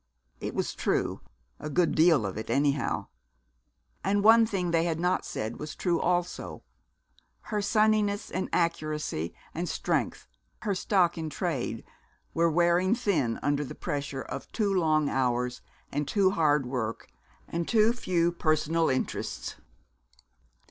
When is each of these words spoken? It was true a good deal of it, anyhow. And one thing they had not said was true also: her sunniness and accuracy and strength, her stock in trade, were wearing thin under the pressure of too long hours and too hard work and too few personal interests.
It 0.39 0.55
was 0.55 0.73
true 0.73 1.21
a 1.59 1.69
good 1.69 1.93
deal 1.93 2.25
of 2.25 2.35
it, 2.35 2.49
anyhow. 2.49 3.05
And 4.03 4.23
one 4.23 4.47
thing 4.47 4.71
they 4.71 4.85
had 4.85 4.99
not 4.99 5.27
said 5.27 5.59
was 5.59 5.75
true 5.75 5.99
also: 6.01 6.63
her 7.53 7.61
sunniness 7.61 8.31
and 8.31 8.49
accuracy 8.51 9.35
and 9.53 9.69
strength, 9.69 10.25
her 10.63 10.73
stock 10.73 11.19
in 11.19 11.29
trade, 11.29 11.83
were 12.33 12.49
wearing 12.49 12.95
thin 12.95 13.37
under 13.43 13.63
the 13.63 13.75
pressure 13.75 14.23
of 14.23 14.51
too 14.51 14.73
long 14.73 15.07
hours 15.07 15.61
and 15.91 16.07
too 16.07 16.31
hard 16.31 16.65
work 16.65 17.07
and 17.47 17.67
too 17.67 17.93
few 17.93 18.31
personal 18.31 18.89
interests. 18.89 19.57